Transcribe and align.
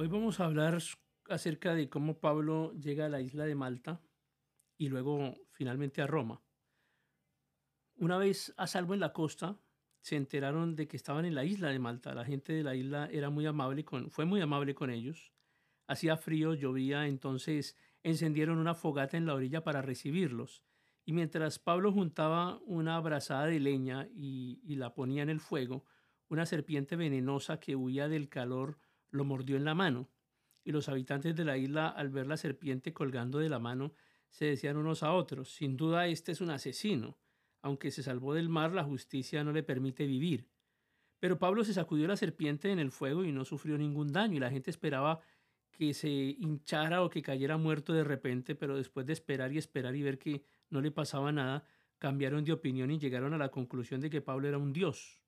Hoy 0.00 0.06
vamos 0.06 0.38
a 0.38 0.44
hablar 0.44 0.78
acerca 1.28 1.74
de 1.74 1.88
cómo 1.88 2.20
Pablo 2.20 2.72
llega 2.74 3.06
a 3.06 3.08
la 3.08 3.20
isla 3.20 3.46
de 3.46 3.56
Malta 3.56 4.00
y 4.76 4.90
luego 4.90 5.34
finalmente 5.50 6.00
a 6.00 6.06
Roma. 6.06 6.40
Una 7.96 8.16
vez 8.16 8.54
a 8.56 8.68
salvo 8.68 8.94
en 8.94 9.00
la 9.00 9.12
costa, 9.12 9.58
se 10.00 10.14
enteraron 10.14 10.76
de 10.76 10.86
que 10.86 10.96
estaban 10.96 11.24
en 11.24 11.34
la 11.34 11.44
isla 11.44 11.70
de 11.70 11.80
Malta. 11.80 12.14
La 12.14 12.24
gente 12.24 12.52
de 12.52 12.62
la 12.62 12.76
isla 12.76 13.08
era 13.10 13.28
muy 13.28 13.44
amable 13.46 13.84
con, 13.84 14.08
fue 14.12 14.24
muy 14.24 14.40
amable 14.40 14.72
con 14.72 14.90
ellos. 14.90 15.32
Hacía 15.88 16.16
frío, 16.16 16.54
llovía, 16.54 17.08
entonces 17.08 17.76
encendieron 18.04 18.58
una 18.58 18.76
fogata 18.76 19.16
en 19.16 19.26
la 19.26 19.34
orilla 19.34 19.64
para 19.64 19.82
recibirlos. 19.82 20.62
Y 21.04 21.12
mientras 21.12 21.58
Pablo 21.58 21.90
juntaba 21.90 22.60
una 22.66 23.00
brazada 23.00 23.46
de 23.46 23.58
leña 23.58 24.06
y, 24.14 24.60
y 24.62 24.76
la 24.76 24.94
ponía 24.94 25.24
en 25.24 25.30
el 25.30 25.40
fuego, 25.40 25.86
una 26.28 26.46
serpiente 26.46 26.94
venenosa 26.94 27.58
que 27.58 27.74
huía 27.74 28.06
del 28.06 28.28
calor 28.28 28.78
lo 29.10 29.24
mordió 29.24 29.56
en 29.56 29.64
la 29.64 29.74
mano, 29.74 30.08
y 30.64 30.72
los 30.72 30.88
habitantes 30.88 31.34
de 31.34 31.44
la 31.44 31.56
isla, 31.56 31.88
al 31.88 32.10
ver 32.10 32.26
la 32.26 32.36
serpiente 32.36 32.92
colgando 32.92 33.38
de 33.38 33.48
la 33.48 33.58
mano, 33.58 33.94
se 34.28 34.44
decían 34.44 34.76
unos 34.76 35.02
a 35.02 35.12
otros, 35.12 35.50
sin 35.52 35.76
duda 35.76 36.06
este 36.06 36.32
es 36.32 36.40
un 36.40 36.50
asesino. 36.50 37.18
Aunque 37.62 37.90
se 37.90 38.02
salvó 38.02 38.34
del 38.34 38.48
mar, 38.48 38.72
la 38.72 38.84
justicia 38.84 39.42
no 39.42 39.52
le 39.52 39.62
permite 39.62 40.06
vivir. 40.06 40.46
Pero 41.18 41.38
Pablo 41.38 41.64
se 41.64 41.74
sacudió 41.74 42.06
la 42.06 42.16
serpiente 42.16 42.70
en 42.70 42.78
el 42.78 42.90
fuego 42.92 43.24
y 43.24 43.32
no 43.32 43.44
sufrió 43.44 43.78
ningún 43.78 44.12
daño, 44.12 44.36
y 44.36 44.40
la 44.40 44.50
gente 44.50 44.70
esperaba 44.70 45.20
que 45.72 45.94
se 45.94 46.08
hinchara 46.08 47.02
o 47.02 47.10
que 47.10 47.22
cayera 47.22 47.56
muerto 47.56 47.92
de 47.92 48.04
repente, 48.04 48.54
pero 48.54 48.76
después 48.76 49.06
de 49.06 49.12
esperar 49.12 49.52
y 49.52 49.58
esperar 49.58 49.94
y 49.96 50.02
ver 50.02 50.18
que 50.18 50.42
no 50.70 50.80
le 50.80 50.90
pasaba 50.90 51.32
nada, 51.32 51.64
cambiaron 51.98 52.44
de 52.44 52.52
opinión 52.52 52.90
y 52.90 52.98
llegaron 52.98 53.34
a 53.34 53.38
la 53.38 53.50
conclusión 53.50 54.00
de 54.00 54.10
que 54.10 54.20
Pablo 54.20 54.48
era 54.48 54.58
un 54.58 54.72
dios. 54.72 55.22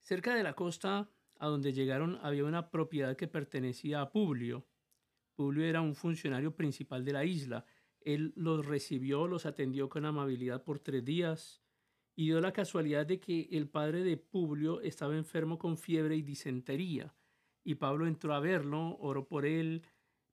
Cerca 0.00 0.34
de 0.34 0.42
la 0.42 0.54
costa 0.54 1.08
a 1.42 1.48
donde 1.48 1.72
llegaron 1.72 2.20
había 2.22 2.44
una 2.44 2.70
propiedad 2.70 3.16
que 3.16 3.26
pertenecía 3.26 4.00
a 4.00 4.12
Publio. 4.12 4.64
Publio 5.34 5.64
era 5.64 5.80
un 5.80 5.96
funcionario 5.96 6.54
principal 6.54 7.04
de 7.04 7.12
la 7.12 7.24
isla. 7.24 7.66
Él 8.00 8.32
los 8.36 8.64
recibió, 8.64 9.26
los 9.26 9.44
atendió 9.44 9.88
con 9.88 10.04
amabilidad 10.04 10.62
por 10.62 10.78
tres 10.78 11.04
días 11.04 11.60
y 12.14 12.26
dio 12.26 12.40
la 12.40 12.52
casualidad 12.52 13.06
de 13.06 13.18
que 13.18 13.48
el 13.50 13.68
padre 13.68 14.04
de 14.04 14.16
Publio 14.16 14.80
estaba 14.82 15.16
enfermo 15.16 15.58
con 15.58 15.76
fiebre 15.76 16.14
y 16.14 16.22
disentería. 16.22 17.12
Y 17.64 17.74
Pablo 17.74 18.06
entró 18.06 18.34
a 18.34 18.40
verlo, 18.40 18.96
oró 19.00 19.26
por 19.26 19.44
él, 19.44 19.82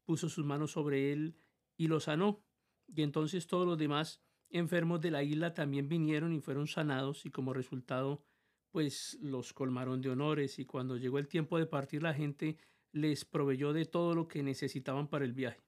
puso 0.05 0.29
sus 0.29 0.45
manos 0.45 0.73
sobre 0.73 1.11
él 1.11 1.35
y 1.75 1.87
lo 1.87 1.99
sanó. 1.99 2.45
Y 2.85 3.01
entonces 3.01 3.47
todos 3.47 3.65
los 3.65 3.79
demás 3.79 4.21
enfermos 4.51 5.01
de 5.01 5.09
la 5.09 5.23
isla 5.23 5.55
también 5.55 5.89
vinieron 5.89 6.33
y 6.33 6.39
fueron 6.39 6.67
sanados 6.67 7.25
y 7.25 7.31
como 7.31 7.51
resultado 7.51 8.21
pues 8.71 9.17
los 9.21 9.53
colmaron 9.53 10.01
de 10.01 10.09
honores 10.09 10.59
y 10.59 10.65
cuando 10.65 10.97
llegó 10.97 11.19
el 11.19 11.27
tiempo 11.27 11.57
de 11.57 11.65
partir 11.65 12.03
la 12.03 12.13
gente 12.13 12.57
les 12.91 13.25
proveyó 13.25 13.73
de 13.73 13.85
todo 13.85 14.15
lo 14.15 14.27
que 14.27 14.43
necesitaban 14.43 15.07
para 15.07 15.25
el 15.25 15.33
viaje. 15.33 15.61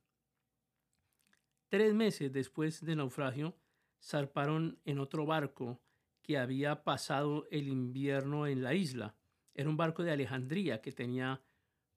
Tres 1.69 1.93
meses 1.93 2.31
después 2.33 2.83
del 2.83 2.97
naufragio, 2.97 3.55
zarparon 4.03 4.79
en 4.83 4.99
otro 4.99 5.25
barco 5.25 5.81
que 6.21 6.37
había 6.37 6.83
pasado 6.83 7.47
el 7.51 7.67
invierno 7.67 8.47
en 8.47 8.63
la 8.63 8.73
isla. 8.73 9.15
Era 9.53 9.69
un 9.69 9.77
barco 9.77 10.03
de 10.03 10.11
Alejandría 10.11 10.81
que 10.81 10.91
tenía 10.91 11.41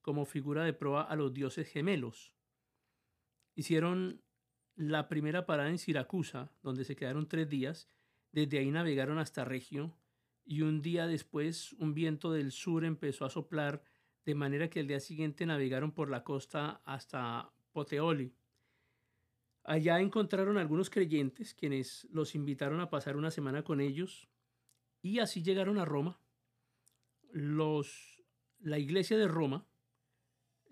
como 0.00 0.26
figura 0.26 0.64
de 0.64 0.74
prueba 0.74 1.02
a 1.02 1.16
los 1.16 1.32
dioses 1.32 1.68
gemelos. 1.68 2.34
Hicieron 3.54 4.22
la 4.76 5.08
primera 5.08 5.46
parada 5.46 5.70
en 5.70 5.78
Siracusa, 5.78 6.52
donde 6.62 6.84
se 6.84 6.96
quedaron 6.96 7.28
tres 7.28 7.48
días. 7.48 7.88
Desde 8.32 8.58
ahí 8.58 8.70
navegaron 8.70 9.18
hasta 9.18 9.44
Regio, 9.44 9.96
y 10.46 10.62
un 10.62 10.82
día 10.82 11.06
después 11.06 11.72
un 11.74 11.94
viento 11.94 12.32
del 12.32 12.52
sur 12.52 12.84
empezó 12.84 13.24
a 13.24 13.30
soplar 13.30 13.82
de 14.24 14.34
manera 14.34 14.68
que 14.68 14.80
el 14.80 14.88
día 14.88 15.00
siguiente 15.00 15.46
navegaron 15.46 15.92
por 15.92 16.10
la 16.10 16.24
costa 16.24 16.80
hasta 16.84 17.52
Poteoli. 17.72 18.34
Allá 19.64 20.00
encontraron 20.00 20.58
algunos 20.58 20.90
creyentes 20.90 21.54
quienes 21.54 22.06
los 22.10 22.34
invitaron 22.34 22.80
a 22.80 22.90
pasar 22.90 23.16
una 23.16 23.30
semana 23.30 23.62
con 23.62 23.80
ellos 23.80 24.28
y 25.02 25.18
así 25.18 25.42
llegaron 25.42 25.78
a 25.78 25.84
Roma. 25.84 26.20
Los, 27.32 28.22
la 28.60 28.78
iglesia 28.78 29.16
de 29.16 29.28
Roma 29.28 29.66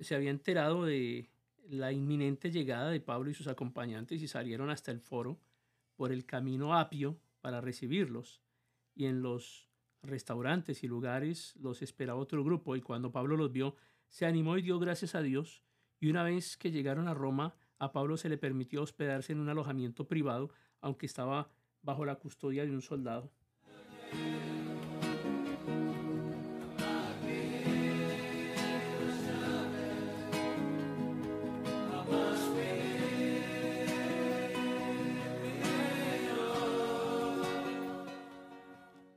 se 0.00 0.14
había 0.14 0.30
enterado 0.30 0.84
de 0.84 1.30
la 1.68 1.92
inminente 1.92 2.50
llegada 2.50 2.90
de 2.90 3.00
Pablo 3.00 3.30
y 3.30 3.34
sus 3.34 3.48
acompañantes 3.48 4.20
y 4.22 4.28
salieron 4.28 4.68
hasta 4.68 4.90
el 4.90 5.00
foro 5.00 5.40
por 5.96 6.12
el 6.12 6.26
camino 6.26 6.74
apio 6.74 7.18
para 7.40 7.60
recibirlos 7.60 8.42
y 8.94 9.06
en 9.06 9.22
los 9.22 9.69
restaurantes 10.03 10.82
y 10.82 10.88
lugares 10.88 11.54
los 11.56 11.82
esperaba 11.82 12.19
otro 12.19 12.42
grupo 12.44 12.76
y 12.76 12.82
cuando 12.82 13.12
Pablo 13.12 13.36
los 13.36 13.53
vio, 13.53 13.76
se 14.08 14.26
animó 14.26 14.58
y 14.58 14.62
dio 14.62 14.78
gracias 14.78 15.14
a 15.14 15.22
Dios 15.22 15.62
y 16.00 16.10
una 16.10 16.25
vez 16.25 16.56
que 16.56 16.70
llegaron 16.70 17.08
a 17.08 17.14
Roma, 17.14 17.54
a 17.78 17.92
Pablo 17.92 18.16
se 18.16 18.28
le 18.28 18.38
permitió 18.38 18.82
hospedarse 18.82 19.32
en 19.32 19.38
un 19.38 19.48
alojamiento 19.48 20.08
privado, 20.08 20.50
aunque 20.81 21.06
estaba 21.06 21.50
bajo 21.82 22.04
la 22.04 22.16
custodia 22.16 22.64
de 22.64 22.72
un 22.72 22.82
soldado. 22.82 23.32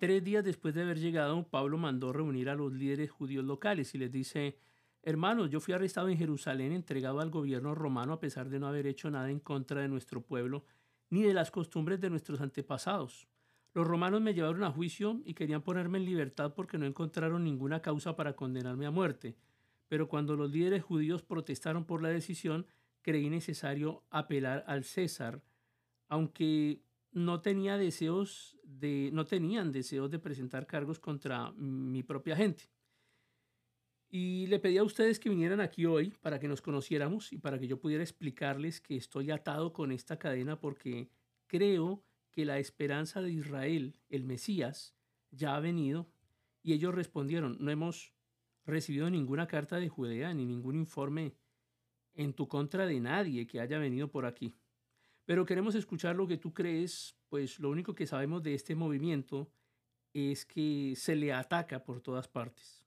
Tres 0.05 0.23
días 0.23 0.43
después 0.43 0.75
de 0.75 0.83
haber 0.83 0.99
llegado, 0.99 1.47
Pablo 1.49 1.79
mandó 1.79 2.13
reunir 2.13 2.47
a 2.47 2.53
los 2.53 2.71
líderes 2.71 3.09
judíos 3.09 3.43
locales 3.43 3.95
y 3.95 3.97
les 3.97 4.11
dice, 4.11 4.55
hermanos, 5.01 5.49
yo 5.49 5.59
fui 5.59 5.73
arrestado 5.73 6.09
en 6.09 6.17
Jerusalén, 6.19 6.73
entregado 6.73 7.21
al 7.21 7.31
gobierno 7.31 7.73
romano 7.73 8.13
a 8.13 8.19
pesar 8.19 8.49
de 8.49 8.59
no 8.59 8.67
haber 8.67 8.85
hecho 8.85 9.09
nada 9.09 9.31
en 9.31 9.39
contra 9.39 9.81
de 9.81 9.87
nuestro 9.87 10.21
pueblo, 10.21 10.63
ni 11.09 11.23
de 11.23 11.33
las 11.33 11.49
costumbres 11.49 11.99
de 12.01 12.11
nuestros 12.11 12.39
antepasados. 12.39 13.27
Los 13.73 13.87
romanos 13.87 14.21
me 14.21 14.35
llevaron 14.35 14.63
a 14.63 14.69
juicio 14.69 15.23
y 15.25 15.33
querían 15.33 15.63
ponerme 15.63 15.97
en 15.97 16.05
libertad 16.05 16.53
porque 16.53 16.77
no 16.77 16.85
encontraron 16.85 17.43
ninguna 17.43 17.81
causa 17.81 18.15
para 18.15 18.35
condenarme 18.35 18.85
a 18.85 18.91
muerte. 18.91 19.35
Pero 19.87 20.07
cuando 20.07 20.35
los 20.35 20.51
líderes 20.51 20.83
judíos 20.83 21.23
protestaron 21.23 21.83
por 21.83 22.03
la 22.03 22.09
decisión, 22.09 22.67
creí 23.01 23.27
necesario 23.27 24.03
apelar 24.11 24.65
al 24.67 24.83
César, 24.83 25.41
aunque 26.09 26.84
no 27.15 27.39
tenía 27.41 27.77
deseos 27.77 28.57
de, 28.63 29.09
no 29.13 29.23
tenían 29.25 29.71
deseos 29.71 30.11
de 30.11 30.19
presentar 30.19 30.67
cargos 30.67 30.99
contra 30.99 31.51
mi 31.53 32.03
propia 32.03 32.35
gente. 32.35 32.69
Y 34.09 34.47
le 34.47 34.59
pedí 34.59 34.77
a 34.77 34.83
ustedes 34.83 35.17
que 35.17 35.29
vinieran 35.29 35.61
aquí 35.61 35.85
hoy 35.85 36.13
para 36.21 36.39
que 36.39 36.49
nos 36.49 36.61
conociéramos 36.61 37.31
y 37.31 37.37
para 37.37 37.57
que 37.57 37.67
yo 37.67 37.79
pudiera 37.79 38.03
explicarles 38.03 38.81
que 38.81 38.97
estoy 38.97 39.31
atado 39.31 39.71
con 39.71 39.93
esta 39.93 40.19
cadena 40.19 40.59
porque 40.59 41.09
creo 41.47 42.03
que 42.31 42.43
la 42.43 42.59
esperanza 42.59 43.21
de 43.21 43.31
Israel, 43.31 43.97
el 44.09 44.25
Mesías, 44.25 44.93
ya 45.31 45.55
ha 45.55 45.61
venido. 45.61 46.09
Y 46.63 46.73
ellos 46.73 46.93
respondieron, 46.93 47.55
no 47.61 47.71
hemos 47.71 48.13
recibido 48.65 49.09
ninguna 49.09 49.47
carta 49.47 49.77
de 49.77 49.87
Judea 49.87 50.33
ni 50.33 50.45
ningún 50.45 50.75
informe 50.75 51.33
en 52.13 52.33
tu 52.33 52.49
contra 52.49 52.85
de 52.85 52.99
nadie 52.99 53.47
que 53.47 53.61
haya 53.61 53.79
venido 53.79 54.09
por 54.09 54.25
aquí. 54.25 54.53
Pero 55.25 55.45
queremos 55.45 55.75
escuchar 55.75 56.15
lo 56.15 56.27
que 56.27 56.37
tú 56.37 56.53
crees, 56.53 57.17
pues 57.29 57.59
lo 57.59 57.69
único 57.69 57.95
que 57.95 58.05
sabemos 58.05 58.43
de 58.43 58.53
este 58.53 58.75
movimiento 58.75 59.51
es 60.13 60.45
que 60.45 60.93
se 60.95 61.15
le 61.15 61.33
ataca 61.33 61.83
por 61.83 61.99
todas 61.99 62.27
partes. 62.27 62.85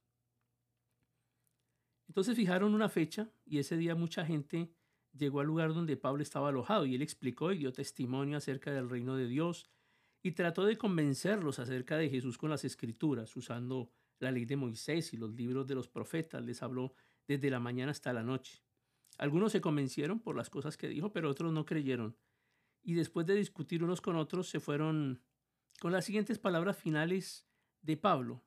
Entonces 2.07 2.37
fijaron 2.37 2.75
una 2.75 2.89
fecha 2.89 3.29
y 3.45 3.59
ese 3.59 3.77
día 3.77 3.95
mucha 3.95 4.25
gente 4.25 4.73
llegó 5.13 5.41
al 5.41 5.47
lugar 5.47 5.75
donde 5.75 5.97
Pablo 5.97 6.23
estaba 6.23 6.49
alojado 6.49 6.87
y 6.87 6.95
él 6.95 7.03
explicó 7.03 7.53
y 7.53 7.59
dio 7.59 7.73
testimonio 7.73 8.39
acerca 8.39 8.73
del 8.73 8.89
reino 8.89 9.17
de 9.17 9.27
Dios 9.27 9.69
y 10.23 10.33
trató 10.33 10.65
de 10.65 10.79
convencerlos 10.79 11.59
acerca 11.59 11.97
de 11.97 12.09
Jesús 12.09 12.39
con 12.39 12.51
las 12.51 12.65
escrituras, 12.65 13.37
usando 13.37 13.91
la 14.21 14.31
ley 14.31 14.47
de 14.47 14.57
Moisés 14.57 15.13
y 15.13 15.17
los 15.17 15.33
libros 15.35 15.67
de 15.67 15.75
los 15.75 15.89
profetas. 15.89 16.43
Les 16.43 16.63
habló 16.63 16.95
desde 17.27 17.51
la 17.51 17.61
mañana 17.61 17.91
hasta 17.91 18.13
la 18.13 18.23
noche. 18.23 18.63
Algunos 19.19 19.53
se 19.53 19.61
convencieron 19.61 20.21
por 20.21 20.37
las 20.37 20.49
cosas 20.49 20.77
que 20.77 20.89
dijo, 20.89 21.13
pero 21.13 21.29
otros 21.29 21.53
no 21.53 21.65
creyeron 21.65 22.17
y 22.89 22.95
después 22.95 23.27
de 23.27 23.35
discutir 23.35 23.85
unos 23.85 24.01
con 24.01 24.17
otros 24.17 24.49
se 24.49 24.61
fueron 24.61 25.21
con 25.79 25.93
las 25.93 26.07
siguientes 26.07 26.39
palabras 26.39 26.75
finales 26.75 27.47
de 27.83 27.99
Pablo. 27.99 28.43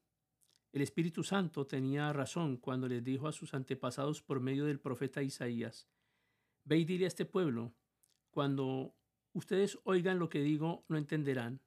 El 0.71 0.81
Espíritu 0.81 1.23
Santo 1.23 1.67
tenía 1.67 2.11
razón 2.11 2.57
cuando 2.57 2.87
les 2.87 3.03
dijo 3.03 3.27
a 3.27 3.33
sus 3.33 3.53
antepasados 3.53 4.23
por 4.23 4.39
medio 4.39 4.65
del 4.65 4.79
profeta 4.79 5.21
Isaías, 5.21 5.87
Ve 6.63 6.79
y 6.79 6.85
dile 6.85 7.05
a 7.05 7.09
este 7.09 7.23
pueblo, 7.23 7.75
cuando 8.31 8.95
ustedes 9.33 9.77
oigan 9.83 10.17
lo 10.17 10.29
que 10.29 10.41
digo, 10.41 10.85
no 10.87 10.97
entenderán. 10.97 11.61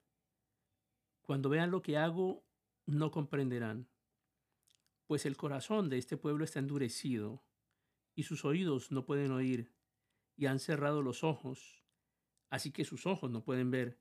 Cuando 1.23 1.51
vean 1.51 1.71
lo 1.71 1.81
que 1.81 1.97
hago, 1.97 2.45
no 2.87 3.13
comprenderán. 3.13 3.89
Pues 5.07 5.27
el 5.27 5.37
corazón 5.37 5.91
de 5.91 5.99
este 5.99 6.17
pueblo 6.17 6.43
está 6.43 6.59
endurecido, 6.59 7.45
y 8.17 8.25
sus 8.25 8.45
oídos 8.45 8.91
no 8.91 9.05
pueden 9.05 9.31
oír, 9.31 9.71
y 10.35 10.47
han 10.47 10.59
cerrado 10.59 11.03
los 11.03 11.23
ojos, 11.23 11.84
Así 12.51 12.71
que 12.71 12.85
sus 12.85 13.07
ojos 13.07 13.31
no 13.31 13.43
pueden 13.43 13.71
ver, 13.71 13.99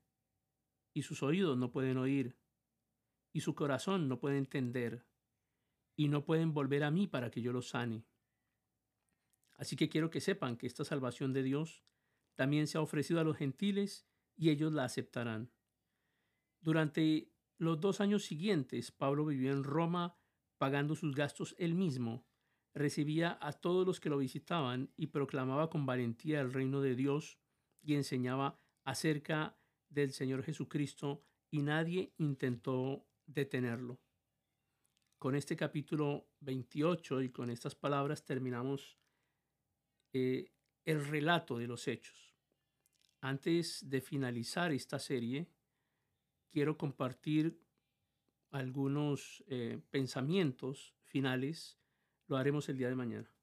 y 0.92 1.02
sus 1.02 1.22
oídos 1.22 1.58
no 1.58 1.70
pueden 1.70 1.96
oír, 1.96 2.36
y 3.32 3.40
su 3.40 3.54
corazón 3.54 4.08
no 4.08 4.20
puede 4.20 4.38
entender, 4.38 5.06
y 5.96 6.08
no 6.08 6.24
pueden 6.24 6.54
volver 6.54 6.84
a 6.84 6.90
mí 6.90 7.06
para 7.06 7.30
que 7.30 7.42
yo 7.42 7.52
los 7.52 7.68
sane. 7.68 8.04
Así 9.56 9.76
que 9.76 9.88
quiero 9.88 10.10
que 10.10 10.20
sepan 10.20 10.56
que 10.56 10.66
esta 10.66 10.84
salvación 10.84 11.32
de 11.32 11.42
Dios 11.42 11.84
también 12.34 12.66
se 12.66 12.78
ha 12.78 12.80
ofrecido 12.80 13.20
a 13.20 13.24
los 13.24 13.36
gentiles 13.36 14.06
y 14.36 14.50
ellos 14.50 14.72
la 14.72 14.84
aceptarán. 14.84 15.52
Durante 16.60 17.32
los 17.58 17.80
dos 17.80 18.00
años 18.00 18.24
siguientes, 18.24 18.90
Pablo 18.90 19.26
vivió 19.26 19.52
en 19.52 19.62
Roma 19.62 20.16
pagando 20.58 20.96
sus 20.96 21.14
gastos 21.14 21.54
él 21.58 21.74
mismo, 21.74 22.26
recibía 22.74 23.38
a 23.40 23.52
todos 23.52 23.86
los 23.86 24.00
que 24.00 24.10
lo 24.10 24.18
visitaban 24.18 24.92
y 24.96 25.08
proclamaba 25.08 25.70
con 25.70 25.86
valentía 25.86 26.40
el 26.40 26.52
reino 26.52 26.80
de 26.80 26.96
Dios 26.96 27.38
y 27.84 27.94
enseñaba 27.94 28.58
acerca 28.84 29.56
del 29.88 30.12
Señor 30.12 30.42
Jesucristo 30.42 31.22
y 31.50 31.62
nadie 31.62 32.12
intentó 32.18 33.06
detenerlo. 33.26 34.00
Con 35.18 35.34
este 35.34 35.56
capítulo 35.56 36.26
28 36.40 37.22
y 37.22 37.30
con 37.30 37.50
estas 37.50 37.74
palabras 37.74 38.24
terminamos 38.24 38.98
eh, 40.12 40.52
el 40.84 41.06
relato 41.06 41.58
de 41.58 41.66
los 41.66 41.88
hechos. 41.88 42.34
Antes 43.20 43.88
de 43.88 44.00
finalizar 44.00 44.72
esta 44.72 44.98
serie, 44.98 45.48
quiero 46.50 46.76
compartir 46.76 47.58
algunos 48.50 49.42
eh, 49.46 49.80
pensamientos 49.90 50.94
finales. 51.04 51.78
Lo 52.26 52.36
haremos 52.36 52.68
el 52.68 52.76
día 52.76 52.88
de 52.88 52.94
mañana. 52.94 53.34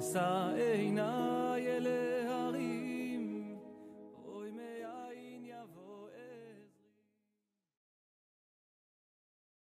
esa 0.00 0.54
eina 0.56 1.39